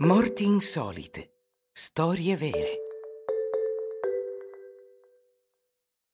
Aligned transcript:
Morti 0.00 0.44
insolite. 0.44 1.32
Storie 1.72 2.36
vere. 2.36 2.78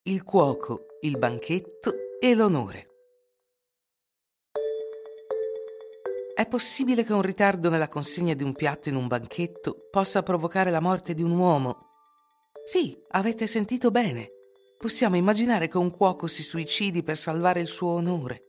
Il 0.04 0.24
cuoco, 0.24 0.86
il 1.02 1.18
banchetto 1.18 1.92
e 2.18 2.34
l'onore. 2.34 2.88
È 6.34 6.46
possibile 6.46 7.04
che 7.04 7.12
un 7.12 7.20
ritardo 7.20 7.68
nella 7.68 7.88
consegna 7.88 8.32
di 8.32 8.42
un 8.42 8.54
piatto 8.54 8.88
in 8.88 8.94
un 8.94 9.06
banchetto 9.06 9.76
possa 9.90 10.22
provocare 10.22 10.70
la 10.70 10.80
morte 10.80 11.12
di 11.12 11.22
un 11.22 11.32
uomo? 11.32 11.90
Sì, 12.64 12.98
avete 13.10 13.46
sentito 13.46 13.90
bene. 13.90 14.30
Possiamo 14.78 15.16
immaginare 15.16 15.68
che 15.68 15.76
un 15.76 15.90
cuoco 15.90 16.26
si 16.26 16.42
suicidi 16.42 17.02
per 17.02 17.18
salvare 17.18 17.60
il 17.60 17.68
suo 17.68 17.90
onore. 17.90 18.40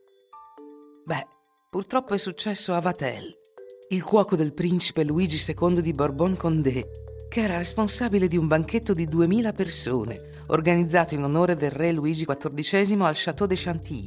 Beh, 1.04 1.26
purtroppo 1.68 2.14
è 2.14 2.18
successo 2.18 2.72
a 2.72 2.80
Vatel, 2.80 3.44
il 3.90 4.02
cuoco 4.02 4.34
del 4.34 4.52
principe 4.52 5.04
Luigi 5.04 5.40
II 5.46 5.80
di 5.80 5.92
Bourbon-Condé, 5.92 6.88
che 7.28 7.40
era 7.40 7.56
responsabile 7.56 8.26
di 8.26 8.36
un 8.36 8.48
banchetto 8.48 8.92
di 8.92 9.06
2000 9.06 9.52
persone, 9.52 10.42
organizzato 10.48 11.14
in 11.14 11.22
onore 11.22 11.54
del 11.54 11.70
re 11.70 11.92
Luigi 11.92 12.24
XIV 12.24 13.00
al 13.02 13.14
Château 13.14 13.46
de 13.46 13.54
Chantilly. 13.56 14.04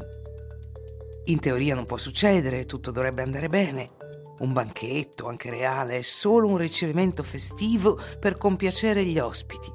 In 1.26 1.40
teoria 1.40 1.76
non 1.76 1.86
può 1.86 1.96
succedere, 1.96 2.66
tutto 2.66 2.92
dovrebbe 2.92 3.22
andare 3.22 3.48
bene. 3.48 3.90
Un 4.40 4.52
banchetto, 4.52 5.28
anche 5.28 5.50
reale, 5.50 6.00
è 6.00 6.02
solo 6.02 6.48
un 6.48 6.58
ricevimento 6.58 7.24
festivo 7.24 7.98
per 8.20 8.38
compiacere 8.38 9.06
gli 9.06 9.20
ospiti. 9.20 9.72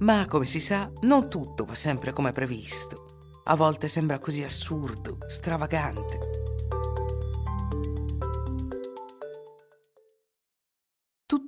Ma, 0.00 0.26
come 0.28 0.44
si 0.44 0.60
sa, 0.60 0.90
non 1.02 1.30
tutto 1.30 1.64
va 1.64 1.74
sempre 1.74 2.12
come 2.12 2.32
previsto. 2.32 3.30
A 3.44 3.56
volte 3.56 3.88
sembra 3.88 4.18
così 4.18 4.42
assurdo, 4.42 5.18
stravagante. 5.26 6.49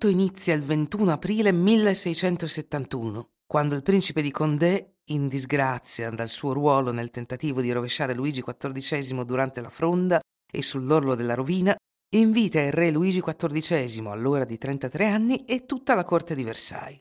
Tutto 0.02 0.14
inizia 0.16 0.52
il 0.54 0.64
21 0.64 1.12
aprile 1.12 1.52
1671, 1.52 3.34
quando 3.46 3.76
il 3.76 3.84
principe 3.84 4.20
di 4.20 4.32
Condé, 4.32 4.96
in 5.10 5.28
disgrazia 5.28 6.10
dal 6.10 6.28
suo 6.28 6.52
ruolo 6.52 6.90
nel 6.90 7.12
tentativo 7.12 7.60
di 7.60 7.70
rovesciare 7.70 8.12
Luigi 8.12 8.42
XIV 8.42 9.22
durante 9.22 9.60
la 9.60 9.70
fronda 9.70 10.20
e 10.52 10.60
sull'orlo 10.60 11.14
della 11.14 11.34
rovina, 11.34 11.76
invita 12.16 12.60
il 12.60 12.72
re 12.72 12.90
Luigi 12.90 13.22
XIV, 13.22 14.08
allora 14.08 14.44
di 14.44 14.58
33 14.58 15.06
anni, 15.06 15.44
e 15.44 15.66
tutta 15.66 15.94
la 15.94 16.02
corte 16.02 16.34
di 16.34 16.42
Versailles. 16.42 16.98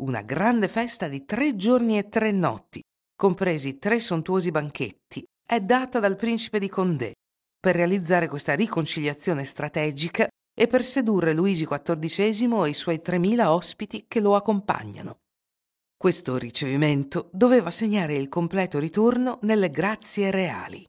Una 0.00 0.22
grande 0.22 0.66
festa 0.66 1.06
di 1.06 1.24
tre 1.24 1.54
giorni 1.54 1.96
e 1.96 2.08
tre 2.08 2.32
notti, 2.32 2.82
compresi 3.14 3.78
tre 3.78 4.00
sontuosi 4.00 4.50
banchetti, 4.50 5.24
è 5.46 5.60
data 5.60 6.00
dal 6.00 6.16
principe 6.16 6.58
di 6.58 6.68
Condé 6.68 7.12
per 7.60 7.76
realizzare 7.76 8.26
questa 8.26 8.54
riconciliazione 8.54 9.44
strategica 9.44 10.26
e 10.58 10.66
per 10.66 10.82
sedurre 10.82 11.34
Luigi 11.34 11.66
XIV 11.66 12.64
e 12.64 12.68
i 12.70 12.74
suoi 12.74 13.02
3.000 13.04 13.44
ospiti 13.44 14.06
che 14.08 14.20
lo 14.20 14.34
accompagnano. 14.34 15.18
Questo 15.98 16.38
ricevimento 16.38 17.28
doveva 17.32 17.70
segnare 17.70 18.14
il 18.14 18.30
completo 18.30 18.78
ritorno 18.78 19.38
nelle 19.42 19.70
grazie 19.70 20.30
reali. 20.30 20.88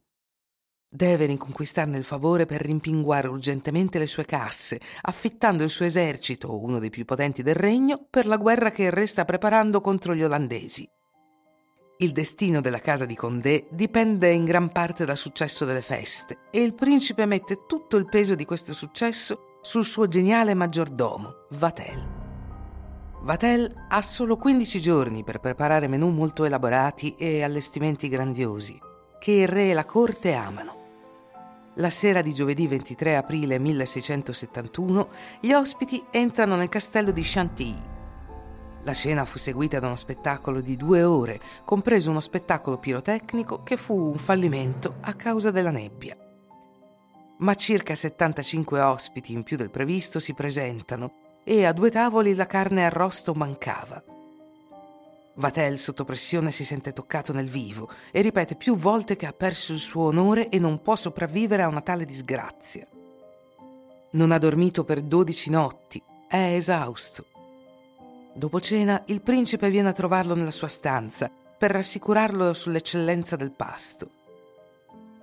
Deve 0.89 1.25
riconquistarne 1.25 1.97
il 1.97 2.05
favore 2.05 2.45
per 2.45 2.61
rimpinguare 2.61 3.27
urgentemente 3.27 3.99
le 3.99 4.07
sue 4.07 4.23
casse, 4.23 4.79
affittando 5.01 5.63
il 5.63 5.69
suo 5.69 5.83
esercito, 5.83 6.61
uno 6.61 6.79
dei 6.79 6.89
più 6.89 7.03
potenti 7.03 7.43
del 7.43 7.55
regno, 7.55 8.07
per 8.09 8.25
la 8.25 8.37
guerra 8.37 8.71
che 8.71 8.83
il 8.83 8.91
re 8.91 9.05
sta 9.05 9.25
preparando 9.25 9.81
contro 9.81 10.15
gli 10.15 10.23
olandesi. 10.23 10.89
Il 11.99 12.11
destino 12.11 12.61
della 12.61 12.79
casa 12.79 13.05
di 13.05 13.15
Condé 13.15 13.67
dipende 13.71 14.31
in 14.31 14.45
gran 14.45 14.71
parte 14.71 15.03
dal 15.03 15.17
successo 15.17 15.65
delle 15.65 15.81
feste 15.81 16.37
e 16.51 16.61
il 16.61 16.75
principe 16.75 17.25
mette 17.25 17.65
tutto 17.67 17.97
il 17.97 18.07
peso 18.07 18.35
di 18.35 18.45
questo 18.45 18.71
successo 18.71 19.46
sul 19.67 19.83
suo 19.83 20.07
geniale 20.07 20.53
maggiordomo, 20.53 21.47
Vatel. 21.49 22.01
Vatel 23.19 23.87
ha 23.89 24.01
solo 24.01 24.37
15 24.37 24.79
giorni 24.79 25.25
per 25.25 25.41
preparare 25.41 25.89
menù 25.89 26.07
molto 26.07 26.45
elaborati 26.45 27.15
e 27.17 27.43
allestimenti 27.43 28.07
grandiosi, 28.07 28.79
che 29.19 29.31
il 29.33 29.47
re 29.49 29.71
e 29.71 29.73
la 29.73 29.83
corte 29.83 30.35
amano. 30.35 30.75
La 31.75 31.89
sera 31.89 32.21
di 32.21 32.33
giovedì 32.33 32.65
23 32.65 33.17
aprile 33.17 33.59
1671 33.59 35.09
gli 35.41 35.51
ospiti 35.51 36.01
entrano 36.11 36.55
nel 36.55 36.69
castello 36.69 37.11
di 37.11 37.21
Chantilly. 37.25 37.83
La 38.83 38.93
cena 38.93 39.25
fu 39.25 39.37
seguita 39.37 39.79
da 39.79 39.87
uno 39.87 39.97
spettacolo 39.97 40.61
di 40.61 40.77
due 40.77 41.03
ore, 41.03 41.41
compreso 41.65 42.09
uno 42.09 42.21
spettacolo 42.21 42.77
pirotecnico 42.77 43.63
che 43.63 43.75
fu 43.75 43.97
un 43.97 44.17
fallimento 44.17 44.95
a 45.01 45.13
causa 45.13 45.51
della 45.51 45.71
nebbia 45.71 46.17
ma 47.39 47.55
circa 47.55 47.93
75 47.93 48.79
ospiti 48.81 49.33
in 49.33 49.43
più 49.43 49.57
del 49.57 49.69
previsto 49.69 50.19
si 50.19 50.33
presentano 50.33 51.41
e 51.43 51.65
a 51.65 51.73
due 51.73 51.91
tavoli 51.91 52.33
la 52.33 52.45
carne 52.45 52.85
arrosto 52.85 53.33
mancava. 53.33 54.03
Vatel 55.35 55.77
sotto 55.77 56.03
pressione 56.03 56.51
si 56.51 56.65
sente 56.65 56.93
toccato 56.93 57.31
nel 57.31 57.47
vivo 57.47 57.89
e 58.11 58.21
ripete 58.21 58.55
più 58.55 58.75
volte 58.75 59.15
che 59.15 59.27
ha 59.27 59.33
perso 59.33 59.71
il 59.71 59.79
suo 59.79 60.05
onore 60.05 60.49
e 60.49 60.57
non 60.57 60.81
può 60.81 60.95
sopravvivere 60.95 61.61
a 61.61 61.67
una 61.67 61.81
tale 61.81 62.05
disgrazia. 62.05 62.87
Non 64.11 64.31
ha 64.31 64.37
dormito 64.39 64.83
per 64.83 65.01
12 65.01 65.49
notti, 65.51 66.01
è 66.27 66.53
esausto. 66.55 67.25
Dopo 68.33 68.59
cena 68.59 69.03
il 69.07 69.21
principe 69.21 69.69
viene 69.69 69.89
a 69.89 69.93
trovarlo 69.93 70.33
nella 70.33 70.51
sua 70.51 70.67
stanza 70.67 71.31
per 71.57 71.71
rassicurarlo 71.71 72.53
sull'eccellenza 72.53 73.35
del 73.35 73.51
pasto 73.51 74.16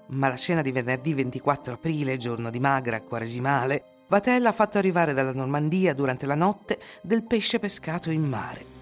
ma 0.08 0.28
la 0.28 0.36
cena 0.36 0.62
di 0.62 0.72
venerdì 0.72 1.14
24 1.14 1.74
aprile, 1.74 2.16
giorno 2.16 2.50
di 2.50 2.60
magra 2.60 3.00
quaresimale, 3.00 4.02
Vatel 4.08 4.44
ha 4.46 4.52
fatto 4.52 4.76
arrivare 4.76 5.14
dalla 5.14 5.32
Normandia 5.32 5.94
durante 5.94 6.26
la 6.26 6.34
notte 6.34 6.78
del 7.02 7.24
pesce 7.24 7.58
pescato 7.58 8.10
in 8.10 8.22
mare. 8.22 8.72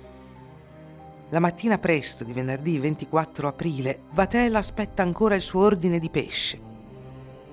La 1.30 1.38
mattina 1.38 1.78
presto 1.78 2.24
di 2.24 2.32
venerdì 2.32 2.78
24 2.78 3.48
aprile, 3.48 4.02
Vatel 4.10 4.56
aspetta 4.56 5.02
ancora 5.02 5.34
il 5.34 5.40
suo 5.40 5.62
ordine 5.62 5.98
di 5.98 6.10
pesce. 6.10 6.60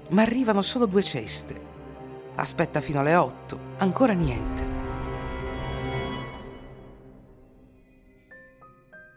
Ma 0.09 0.23
arrivano 0.23 0.61
solo 0.61 0.85
due 0.85 1.03
ceste. 1.03 1.67
Aspetta 2.35 2.81
fino 2.81 2.99
alle 2.99 3.15
8, 3.15 3.59
ancora 3.77 4.13
niente. 4.13 4.77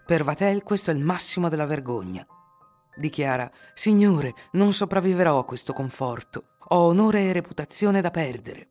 Per 0.05 0.23
Vatel 0.23 0.62
questo 0.62 0.91
è 0.91 0.95
il 0.95 1.01
massimo 1.01 1.49
della 1.49 1.67
vergogna 1.67 2.27
dichiara 2.97 3.51
Signore, 3.75 4.35
non 4.53 4.73
sopravviverò 4.73 5.39
a 5.39 5.45
questo 5.45 5.73
conforto, 5.73 6.57
ho 6.69 6.87
onore 6.87 7.29
e 7.29 7.33
reputazione 7.33 8.01
da 8.01 8.11
perdere. 8.11 8.69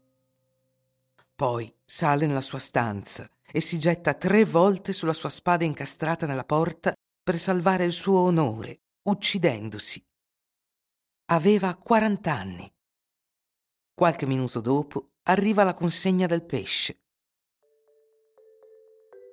Poi 1.36 1.74
sale 1.84 2.28
nella 2.28 2.42
sua 2.42 2.60
stanza 2.60 3.30
e 3.52 3.62
si 3.62 3.78
getta 3.78 4.14
tre 4.14 4.46
volte 4.46 4.94
sulla 4.94 5.14
sua 5.14 5.30
spada 5.30 5.66
incastrata 5.66 6.26
nella 6.26 6.46
porta 6.46 6.94
per 7.24 7.38
salvare 7.38 7.84
il 7.84 7.92
suo 7.92 8.20
onore, 8.20 8.80
uccidendosi. 9.04 10.04
Aveva 11.26 11.76
40 11.76 12.34
anni. 12.34 12.74
Qualche 13.94 14.26
minuto 14.26 14.62
dopo 14.62 15.12
arriva 15.24 15.64
la 15.64 15.74
consegna 15.74 16.26
del 16.26 16.44
pesce. 16.44 17.00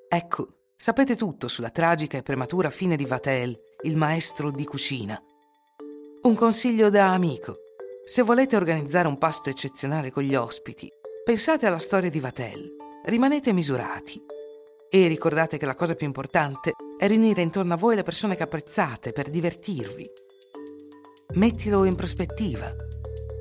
Ecco, 0.09 0.57
Sapete 0.80 1.16
tutto 1.16 1.48
sulla 1.48 1.70
tragica 1.70 2.18
e 2.18 2.22
prematura 2.22 2.70
fine 2.70 2.94
di 2.94 3.04
Vatel, 3.04 3.52
il 3.82 3.96
maestro 3.96 4.52
di 4.52 4.64
cucina. 4.64 5.20
Un 6.22 6.36
consiglio 6.36 6.88
da 6.88 7.12
amico. 7.12 7.56
Se 8.04 8.22
volete 8.22 8.54
organizzare 8.54 9.08
un 9.08 9.18
pasto 9.18 9.50
eccezionale 9.50 10.12
con 10.12 10.22
gli 10.22 10.36
ospiti, 10.36 10.88
pensate 11.24 11.66
alla 11.66 11.80
storia 11.80 12.10
di 12.10 12.20
Vatel. 12.20 12.76
Rimanete 13.06 13.52
misurati. 13.52 14.24
E 14.88 15.08
ricordate 15.08 15.58
che 15.58 15.66
la 15.66 15.74
cosa 15.74 15.96
più 15.96 16.06
importante 16.06 16.74
è 16.96 17.08
riunire 17.08 17.42
intorno 17.42 17.74
a 17.74 17.76
voi 17.76 17.96
le 17.96 18.04
persone 18.04 18.36
che 18.36 18.44
apprezzate 18.44 19.10
per 19.10 19.30
divertirvi. 19.30 20.08
Mettilo 21.34 21.82
in 21.86 21.96
prospettiva. 21.96 22.72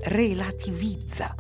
Relativizza. 0.06 1.36